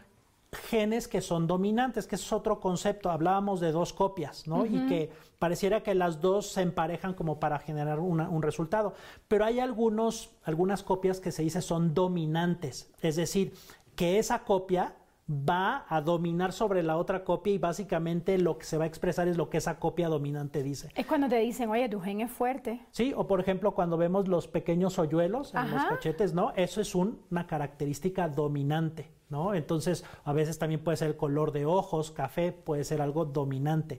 genes 0.52 1.09
que 1.09 1.21
son 1.21 1.47
dominantes, 1.47 2.06
que 2.06 2.16
es 2.16 2.32
otro 2.32 2.61
concepto. 2.61 3.11
Hablábamos 3.11 3.61
de 3.61 3.73
dos 3.73 3.92
copias, 3.92 4.47
¿no? 4.47 4.66
Y 4.66 4.87
que 4.87 5.11
pareciera 5.38 5.82
que 5.82 5.94
las 5.94 6.21
dos 6.21 6.47
se 6.47 6.62
emparejan 6.62 7.14
como 7.14 7.40
para 7.40 7.59
generar 7.59 7.99
un 8.00 8.42
resultado. 8.42 8.94
Pero 9.28 9.44
hay 9.44 9.61
algunos, 9.61 10.30
algunas 10.44 10.82
copias 10.82 11.21
que 11.21 11.32
se 11.32 11.42
dice 11.42 11.62
son 11.62 11.94
dominantes, 11.94 12.90
es 13.00 13.16
decir, 13.16 13.54
que 13.97 14.18
esa 14.18 14.44
copia 14.44 14.94
va 15.32 15.86
a 15.88 16.00
dominar 16.00 16.52
sobre 16.52 16.82
la 16.82 16.96
otra 16.96 17.24
copia 17.24 17.52
y 17.52 17.58
básicamente 17.58 18.38
lo 18.38 18.58
que 18.58 18.66
se 18.66 18.78
va 18.78 18.84
a 18.84 18.86
expresar 18.86 19.28
es 19.28 19.36
lo 19.36 19.48
que 19.48 19.58
esa 19.58 19.78
copia 19.78 20.08
dominante 20.08 20.62
dice. 20.62 20.90
Es 20.94 21.06
cuando 21.06 21.28
te 21.28 21.38
dicen, 21.38 21.70
oye, 21.70 21.88
tu 21.88 22.00
gen 22.00 22.20
es 22.20 22.30
fuerte. 22.30 22.86
Sí, 22.90 23.12
o 23.16 23.26
por 23.26 23.40
ejemplo 23.40 23.72
cuando 23.72 23.96
vemos 23.96 24.28
los 24.28 24.48
pequeños 24.48 24.98
hoyuelos 24.98 25.54
en 25.54 25.70
los 25.70 25.84
cachetes, 25.84 26.34
¿no? 26.34 26.52
Eso 26.56 26.80
es 26.80 26.94
una 26.94 27.46
característica 27.46 28.28
dominante. 28.28 29.10
¿no? 29.28 29.54
Entonces, 29.54 30.04
a 30.24 30.34
veces 30.34 30.58
también 30.58 30.84
puede 30.84 30.98
ser 30.98 31.08
el 31.08 31.16
color 31.16 31.52
de 31.52 31.64
ojos, 31.64 32.10
café, 32.10 32.52
puede 32.52 32.84
ser 32.84 33.00
algo 33.00 33.24
dominante. 33.24 33.98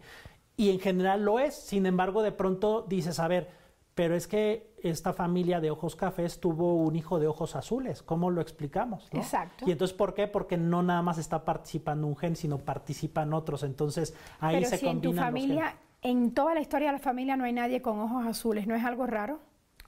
Y 0.55 0.69
en 0.69 0.79
general 0.79 1.25
lo 1.25 1.39
es, 1.39 1.55
sin 1.55 1.87
embargo, 1.87 2.21
de 2.21 2.31
pronto 2.31 2.85
dices, 2.87 3.19
a 3.19 3.27
ver, 3.27 3.49
pero 3.95 4.15
es 4.15 4.27
que 4.27 4.73
esta 4.81 5.13
familia 5.13 5.61
de 5.61 5.71
ojos 5.71 5.95
cafés 5.95 6.39
tuvo 6.39 6.75
un 6.75 6.95
hijo 6.95 7.19
de 7.19 7.27
ojos 7.27 7.55
azules, 7.55 8.01
¿cómo 8.03 8.31
lo 8.31 8.41
explicamos? 8.41 9.07
Exacto. 9.11 9.65
Y 9.67 9.71
entonces, 9.71 9.95
¿por 9.95 10.13
qué? 10.13 10.27
Porque 10.27 10.57
no 10.57 10.83
nada 10.83 11.01
más 11.01 11.17
está 11.17 11.45
participando 11.45 12.07
un 12.07 12.17
gen, 12.17 12.35
sino 12.35 12.57
participan 12.57 13.33
otros. 13.33 13.63
Entonces, 13.63 14.15
ahí 14.39 14.57
pero 14.57 14.69
se 14.69 14.77
si 14.77 14.87
en 14.87 15.01
tu 15.01 15.13
familia, 15.13 15.75
en 16.01 16.33
toda 16.33 16.53
la 16.53 16.61
historia 16.61 16.87
de 16.87 16.93
la 16.93 16.99
familia 16.99 17.37
no 17.37 17.45
hay 17.45 17.53
nadie 17.53 17.81
con 17.81 17.99
ojos 17.99 18.25
azules, 18.25 18.67
¿no 18.67 18.75
es 18.75 18.83
algo 18.83 19.05
raro? 19.05 19.39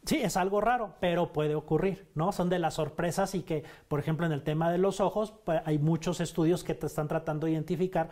Sí, 0.05 0.17
es 0.21 0.37
algo 0.37 0.61
raro, 0.61 0.93
pero 0.99 1.33
puede 1.33 1.55
ocurrir, 1.55 2.07
¿no? 2.13 2.31
Son 2.31 2.47
de 2.47 2.59
las 2.59 2.75
sorpresas 2.75 3.33
y 3.33 3.41
que, 3.41 3.63
por 3.87 3.99
ejemplo, 3.99 4.27
en 4.27 4.31
el 4.31 4.43
tema 4.43 4.71
de 4.71 4.77
los 4.77 4.99
ojos, 4.99 5.33
pues, 5.43 5.61
hay 5.65 5.79
muchos 5.79 6.21
estudios 6.21 6.63
que 6.63 6.75
te 6.75 6.85
están 6.85 7.07
tratando 7.07 7.47
de 7.47 7.53
identificar 7.53 8.09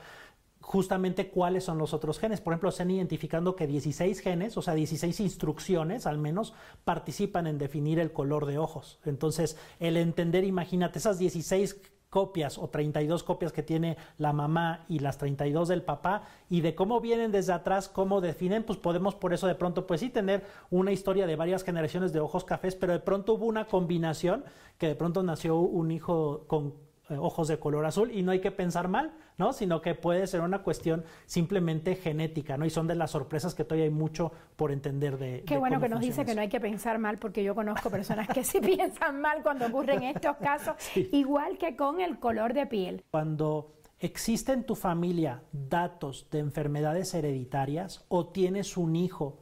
justamente 0.64 1.30
cuáles 1.30 1.66
son 1.66 1.78
los 1.78 1.94
otros 1.94 2.20
genes. 2.20 2.40
Por 2.40 2.54
ejemplo, 2.54 2.70
están 2.70 2.90
identificando 2.90 3.56
que 3.56 3.68
16 3.68 4.22
genes, 4.22 4.58
o 4.58 4.62
sea, 4.62 4.74
16 4.74 5.20
instrucciones 5.20 6.08
al 6.08 6.18
menos, 6.18 6.54
participan 6.86 7.48
en 7.48 7.58
definir 7.58 8.00
el 8.00 8.14
color 8.14 8.46
de 8.46 8.58
ojos. 8.58 9.00
Entonces, 9.06 9.58
el 9.80 9.98
entender, 9.98 10.46
imagínate, 10.46 11.00
esas 11.00 11.20
16 11.20 11.76
copias 12.10 12.58
o 12.58 12.70
32 12.70 13.24
copias 13.24 13.52
que 13.52 13.62
tiene 13.62 13.98
la 14.18 14.32
mamá 14.32 14.86
y 14.88 15.00
las 15.00 15.18
32 15.18 15.68
del 15.68 15.82
papá 15.82 16.24
y 16.50 16.62
de 16.62 16.76
cómo 16.76 17.02
vienen 17.02 17.32
desde 17.32 17.52
atrás, 17.54 17.90
cómo 17.90 18.22
definen, 18.22 18.64
pues 18.64 18.80
podemos 18.80 19.16
por 19.16 19.34
eso 19.34 19.48
de 19.48 19.56
pronto, 19.56 19.86
pues 19.86 20.00
sí, 20.00 20.10
tener 20.10 20.46
una 20.70 20.94
historia 20.94 21.28
de 21.28 21.36
varias 21.36 21.64
generaciones 21.64 22.14
de 22.14 22.22
ojos 22.22 22.46
cafés, 22.46 22.76
pero 22.76 22.94
de 22.94 23.00
pronto 23.00 23.34
hubo 23.34 23.48
una 23.48 23.66
combinación 23.66 24.46
que 24.78 24.88
de 24.88 24.96
pronto 24.96 25.24
nació 25.24 25.58
un 25.58 25.92
hijo 25.92 26.46
con 26.48 26.76
ojos 27.20 27.48
de 27.48 27.60
color 27.60 27.86
azul 27.86 28.12
y 28.12 28.24
no 28.24 28.32
hay 28.32 28.40
que 28.40 28.52
pensar 28.52 28.88
mal, 28.88 29.14
¿no? 29.38 29.54
Sino 29.54 29.82
que 29.82 29.96
puede 29.96 30.28
ser 30.28 30.42
una 30.42 30.64
cuestión 30.64 31.04
simplemente 31.26 31.96
genética, 31.96 32.58
¿no? 32.58 32.66
Y 32.66 32.70
son 32.70 32.88
de 32.88 32.96
las 32.96 33.12
sorpresas 33.12 33.56
que 33.56 33.64
todavía 33.64 33.86
hay 33.86 33.92
mucho 33.92 34.32
por 34.56 34.72
entender 34.72 35.18
de 35.18 35.44
Qué 35.46 35.58
bueno 35.58 35.80
que 35.80 35.90
nos 35.90 36.00
dice 36.00 36.26
que 36.26 36.36
no 36.36 36.42
hay 36.42 36.50
que 36.50 36.60
pensar 36.60 37.00
mal 37.00 37.18
porque 37.18 37.44
yo 37.44 37.56
conozco 37.56 37.90
personas 37.90 38.28
que 38.28 38.44
sí 38.44 38.60
piensan 38.62 39.22
mal 39.22 39.44
cuando 39.44 39.66
ocurren 39.68 40.04
estos 40.04 40.38
casos, 40.38 40.76
igual 40.96 41.58
que 41.58 41.76
con 41.76 42.02
el 42.02 42.20
color 42.20 42.54
de 42.54 42.66
piel. 42.66 43.04
Cuando 43.12 43.74
existe 44.00 44.52
en 44.52 44.66
tu 44.66 44.76
familia 44.76 45.44
datos 45.52 46.28
de 46.30 46.40
enfermedades 46.40 47.14
hereditarias 47.14 48.06
o 48.10 48.28
tienes 48.28 48.78
un 48.78 48.96
hijo 48.96 49.40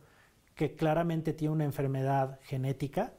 que 0.55 0.75
claramente 0.75 1.33
tiene 1.33 1.53
una 1.53 1.65
enfermedad 1.65 2.39
genética, 2.43 3.13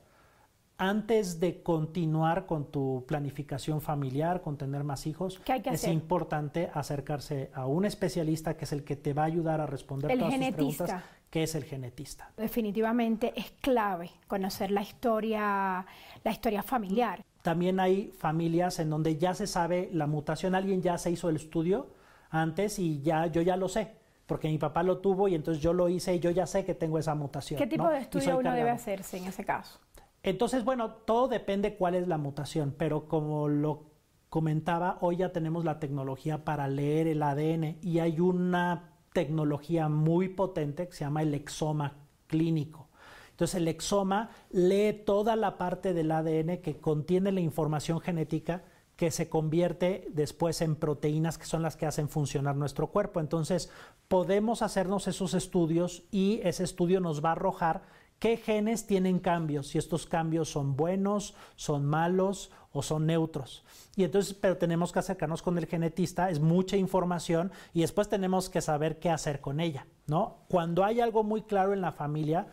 antes 0.83 1.39
de 1.39 1.63
continuar 1.63 2.45
con 2.45 2.73
tu 2.73 3.05
planificación 3.07 3.81
familiar, 3.81 4.43
con 4.43 4.57
tener 4.57 4.83
más 4.83 5.07
hijos, 5.07 5.41
es 5.47 5.87
importante 5.87 6.71
acercarse 6.75 7.53
a 7.55 7.67
un 7.67 7.85
especialista 7.85 8.57
que 8.57 8.65
es 8.65 8.73
el 8.73 8.83
que 8.83 8.97
te 8.97 9.13
va 9.13 9.23
a 9.23 9.27
ayudar 9.27 9.61
a 9.61 9.67
responder 9.67 10.19
todas 10.19 10.35
tus 10.35 10.51
preguntas, 10.51 11.05
que 11.31 11.45
es 11.45 11.55
el 11.55 11.63
genetista. 11.63 12.33
Definitivamente 12.37 13.33
es 13.37 13.53
clave 13.61 14.11
conocer 14.27 14.73
la 14.73 14.83
historia, 14.83 15.87
la 16.25 16.31
historia 16.33 16.65
familiar. 16.65 17.23
También 17.43 17.79
hay 17.79 18.13
familias 18.19 18.81
en 18.81 18.91
donde 18.91 19.17
ya 19.19 19.35
se 19.35 19.47
sabe 19.47 19.89
la 19.93 20.09
mutación, 20.09 20.57
alguien 20.57 20.83
ya 20.83 20.99
se 20.99 21.13
hizo 21.13 21.29
el 21.29 21.37
estudio 21.37 21.91
antes 22.29 22.81
y 22.81 23.01
ya 23.03 23.27
yo 23.27 23.41
ya 23.41 23.57
lo 23.57 23.69
sé 23.69 24.03
porque 24.27 24.49
mi 24.49 24.57
papá 24.57 24.83
lo 24.83 24.99
tuvo 24.99 25.29
y 25.29 25.35
entonces 25.35 25.63
yo 25.63 25.73
lo 25.75 25.89
hice 25.89 26.15
y 26.15 26.19
yo 26.19 26.31
ya 26.31 26.47
sé 26.47 26.65
que 26.65 26.75
tengo 26.75 26.99
esa 26.99 27.15
mutación. 27.15 27.59
¿Qué 27.59 27.67
tipo 27.67 27.89
de 27.89 27.99
estudio 27.99 28.39
uno 28.39 28.53
debe 28.53 28.71
hacerse 28.71 29.19
en 29.19 29.27
ese 29.27 29.45
caso? 29.45 29.79
Entonces, 30.23 30.65
bueno, 30.65 30.93
todo 31.05 31.29
depende 31.29 31.77
cuál 31.77 31.95
es 31.95 32.07
la 32.07 32.19
mutación, 32.19 32.75
pero 32.77 33.09
como 33.09 33.49
lo 33.49 33.91
comentaba, 34.29 34.99
hoy 35.01 35.17
ya 35.17 35.33
tenemos 35.33 35.65
la 35.65 35.81
tecnología 35.81 36.45
para 36.45 36.69
leer 36.69 37.07
el 37.07 37.23
ADN 37.23 37.79
y 37.83 37.99
hay 37.99 38.21
una 38.21 38.93
tecnología 39.13 39.89
muy 39.89 40.29
potente 40.29 40.89
que 40.89 40.95
se 40.95 41.05
llama 41.05 41.23
el 41.23 41.35
exoma 41.35 41.97
clínico. 42.29 42.89
Entonces 43.31 43.57
el 43.57 43.69
exoma 43.69 44.31
lee 44.51 45.03
toda 45.05 45.37
la 45.37 45.59
parte 45.59 45.93
del 45.93 46.11
ADN 46.11 46.59
que 46.59 46.79
contiene 46.81 47.33
la 47.33 47.41
información 47.41 48.01
genética 48.01 48.65
que 48.97 49.11
se 49.11 49.29
convierte 49.29 50.07
después 50.13 50.61
en 50.63 50.77
proteínas 50.77 51.39
que 51.39 51.47
son 51.47 51.63
las 51.63 51.77
que 51.77 51.87
hacen 51.87 52.09
funcionar 52.09 52.57
nuestro 52.57 52.87
cuerpo. 52.87 53.21
Entonces 53.21 53.71
podemos 54.07 54.63
hacernos 54.63 55.09
esos 55.09 55.35
estudios 55.35 56.05
y 56.11 56.41
ese 56.45 56.63
estudio 56.63 57.01
nos 57.01 57.25
va 57.25 57.31
a 57.31 57.33
arrojar 57.33 57.83
qué 58.23 58.37
genes 58.37 58.87
tienen 58.87 59.19
cambios, 59.19 59.67
si 59.67 59.79
estos 59.79 60.07
cambios 60.07 60.49
son 60.49 60.77
buenos, 60.77 61.35
son 61.57 61.85
malos 61.85 62.53
o 62.71 62.81
son 62.81 63.05
neutros. 63.05 63.65
Y 63.97 64.05
entonces, 64.05 64.33
pero 64.33 64.57
tenemos 64.57 64.93
que 64.93 65.01
acercarnos 65.01 65.43
con 65.43 65.59
el 65.59 65.67
genetista, 65.67 66.31
es 66.31 66.39
mucha 66.39 66.77
información 66.77 67.51
y 67.75 67.81
después 67.81 68.09
tenemos 68.09 68.49
que 68.49 68.61
saber 68.61 69.01
qué 69.01 69.11
hacer 69.11 69.41
con 69.41 69.59
ella, 69.59 69.89
¿no? 70.07 70.37
Cuando 70.47 70.85
hay 70.85 71.01
algo 71.01 71.25
muy 71.25 71.43
claro 71.43 71.73
en 71.73 71.81
la 71.81 71.91
familia, 71.91 72.47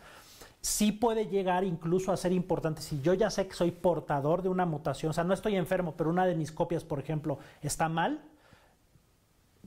sí 0.60 0.90
puede 0.90 1.28
llegar 1.28 1.62
incluso 1.62 2.10
a 2.10 2.16
ser 2.16 2.32
importante. 2.32 2.82
Si 2.82 3.00
yo 3.00 3.14
ya 3.14 3.30
sé 3.30 3.46
que 3.46 3.54
soy 3.54 3.70
portador 3.70 4.42
de 4.42 4.48
una 4.48 4.66
mutación, 4.66 5.10
o 5.10 5.12
sea, 5.12 5.22
no 5.22 5.34
estoy 5.34 5.54
enfermo, 5.54 5.94
pero 5.96 6.10
una 6.10 6.26
de 6.26 6.34
mis 6.34 6.50
copias, 6.50 6.82
por 6.82 6.98
ejemplo, 6.98 7.38
está 7.62 7.88
mal, 7.88 8.24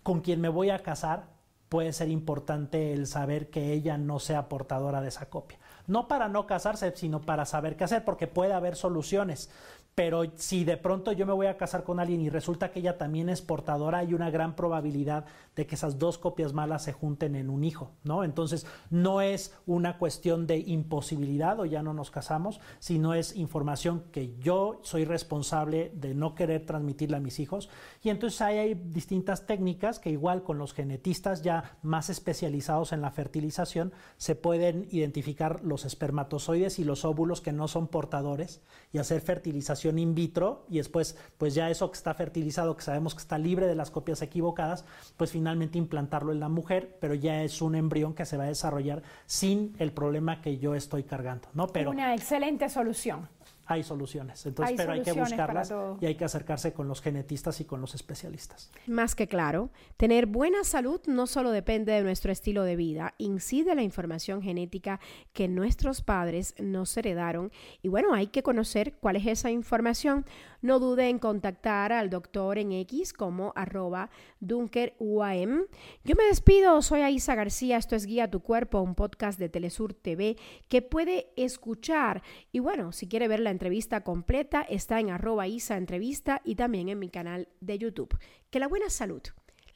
con 0.04 0.20
quien 0.20 0.42
me 0.42 0.50
voy 0.50 0.70
a 0.70 0.80
casar, 0.80 1.33
puede 1.74 1.92
ser 1.92 2.10
importante 2.10 2.94
el 2.94 3.08
saber 3.08 3.50
que 3.50 3.74
ella 3.74 3.98
no 3.98 4.20
sea 4.20 4.48
portadora 4.48 5.02
de 5.02 5.08
esa 5.08 5.32
copia 5.32 5.58
no 5.88 6.08
para 6.08 6.30
no 6.30 6.46
casarse, 6.48 6.94
sino 6.96 7.22
para 7.22 7.46
saber 7.46 7.76
qué 7.76 7.84
hacer, 7.84 8.06
porque 8.06 8.28
puede 8.28 8.54
haber 8.54 8.76
soluciones. 8.76 9.50
Pero 9.96 10.24
si 10.36 10.64
de 10.64 10.78
pronto 10.78 11.12
yo 11.12 11.28
me 11.28 11.34
voy 11.34 11.46
a 11.46 11.58
casar 11.58 11.84
con 11.84 12.00
alguien 12.00 12.22
y 12.22 12.30
resulta 12.30 12.72
que 12.72 12.80
ella 12.80 12.98
también 12.98 13.30
es 13.30 13.44
portadora, 13.44 14.00
hay 14.00 14.16
una 14.16 14.32
gran 14.32 14.56
probabilidad 14.56 15.26
de 15.56 15.68
que 15.68 15.76
esas 15.76 16.00
dos 16.00 16.18
copias 16.18 16.52
malas 16.54 16.84
se 16.84 16.94
junten 16.94 17.36
en 17.36 17.52
un 17.52 17.64
hijo, 17.64 17.92
¿no? 18.04 18.24
Entonces, 18.24 18.66
no 18.90 19.22
es 19.22 19.54
una 19.68 20.00
cuestión 20.00 20.48
de 20.48 20.58
imposibilidad 20.58 21.60
o 21.60 21.66
ya 21.66 21.84
no 21.84 21.94
nos 21.94 22.10
casamos, 22.10 22.60
sino 22.80 23.14
es 23.14 23.36
información 23.36 24.04
que 24.12 24.36
yo 24.40 24.80
soy 24.82 25.06
responsable 25.06 25.92
de 25.94 26.16
no 26.16 26.34
querer 26.34 26.66
transmitirle 26.66 27.18
a 27.18 27.20
mis 27.20 27.40
hijos. 27.40 27.70
Y 28.02 28.10
entonces 28.10 28.42
hay 28.42 28.74
distintas 28.74 29.46
técnicas 29.46 30.00
que 30.00 30.10
igual 30.10 30.42
con 30.42 30.58
los 30.58 30.74
genetistas 30.74 31.44
ya 31.44 31.78
más 31.84 32.10
especializados 32.10 32.94
en 32.94 33.02
la 33.02 33.12
fertilización 33.12 33.94
se 34.18 34.34
pueden 34.34 34.88
identificar 34.90 35.64
los 35.64 35.86
espermatozoides 35.86 36.80
y 36.80 36.84
los 36.84 37.06
óvulos 37.06 37.42
que 37.42 37.52
no 37.52 37.68
son 37.68 37.88
portadores 37.88 38.62
y 38.92 38.98
hacer 38.98 39.22
fertilización 39.22 39.83
in 39.90 40.16
vitro 40.16 40.66
y 40.70 40.78
después 40.78 41.18
pues 41.38 41.54
ya 41.54 41.70
eso 41.70 41.92
que 41.92 41.98
está 41.98 42.14
fertilizado, 42.14 42.76
que 42.76 42.84
sabemos 42.84 43.14
que 43.16 43.22
está 43.22 43.38
libre 43.38 43.68
de 43.68 43.76
las 43.76 43.92
copias 43.92 44.22
equivocadas, 44.22 44.86
pues 45.18 45.32
finalmente 45.32 45.78
implantarlo 45.78 46.32
en 46.32 46.40
la 46.40 46.50
mujer, 46.50 46.98
pero 47.00 47.14
ya 47.14 47.44
es 47.44 47.62
un 47.62 47.76
embrión 47.76 48.14
que 48.14 48.26
se 48.26 48.38
va 48.38 48.46
a 48.46 48.48
desarrollar 48.48 49.04
sin 49.26 49.76
el 49.80 49.92
problema 49.92 50.42
que 50.42 50.58
yo 50.58 50.76
estoy 50.76 51.04
cargando, 51.04 51.48
¿no? 51.54 51.68
Pero 51.68 51.92
una 51.92 52.14
excelente 52.14 52.70
solución. 52.70 53.28
Hay 53.66 53.84
soluciones. 53.84 54.46
Entonces, 54.46 54.76
pero 54.78 54.94
hay 54.94 55.02
que 55.02 55.14
buscarlas 55.14 55.74
y 56.02 56.06
hay 56.06 56.16
que 56.16 56.26
acercarse 56.26 56.74
con 56.74 56.88
los 56.88 57.02
genetistas 57.02 57.62
y 57.62 57.66
con 57.66 57.82
los 57.82 57.96
especialistas. 57.96 58.72
Más 58.88 59.16
que 59.16 59.28
claro, 59.28 59.70
tener 59.98 60.26
buena 60.26 60.64
salud 60.64 61.02
no 61.08 61.28
solo 61.28 61.52
depende 61.52 61.94
de 61.94 62.04
nuestro 62.04 62.32
estilo 62.32 62.64
de 62.64 62.76
vida, 62.76 63.14
incide 63.18 63.76
la 63.76 63.84
información 63.84 64.42
genética 64.42 65.00
que 65.34 65.48
nuestros 65.48 66.02
padres 66.02 66.56
nos 66.60 66.96
heredaron 66.98 67.52
y 67.82 67.88
bueno, 67.88 68.14
hay 68.14 68.28
que 68.28 68.44
conocer 68.44 68.94
cuál 68.94 69.16
es 69.16 69.28
esa 69.28 69.52
información. 69.52 70.26
No 70.62 70.80
dude 70.80 71.10
en 71.10 71.20
contactar 71.20 71.92
al 71.92 72.10
doctor 72.10 72.58
en 72.58 72.72
X 72.72 73.12
como 73.12 73.52
arroba 73.56 74.10
dunkeruam. 74.40 75.66
Yo 76.06 76.16
me 76.16 76.24
despido, 76.24 76.82
soy 76.82 77.02
Aisa 77.02 77.36
García, 77.36 77.76
esto 77.76 77.98
es 77.98 78.06
Guía 78.06 78.32
tu 78.32 78.40
Cuerpo, 78.40 78.80
un 78.80 78.96
podcast 78.96 79.40
de 79.40 79.50
Telesur 79.50 79.94
TV 79.94 80.38
que 80.70 80.82
puede 80.82 81.28
escuchar 81.36 82.24
y 82.54 82.60
bueno, 82.60 82.94
si 82.94 83.08
quiere 83.08 83.28
ver 83.28 83.42
la 83.42 83.53
entrevista 83.54 84.02
completa 84.02 84.62
está 84.64 85.00
en 85.00 85.10
arroba 85.10 85.48
Isa 85.48 85.78
Entrevista 85.78 86.42
y 86.44 86.56
también 86.56 86.90
en 86.90 87.00
mi 87.00 87.10
canal 87.10 87.48
de 87.62 87.78
YouTube. 87.78 88.18
Que 88.50 88.60
la 88.60 88.68
buena 88.68 88.90
salud 88.90 89.22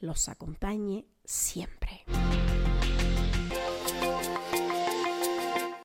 los 0.00 0.28
acompañe 0.28 1.06
siempre. 1.24 2.04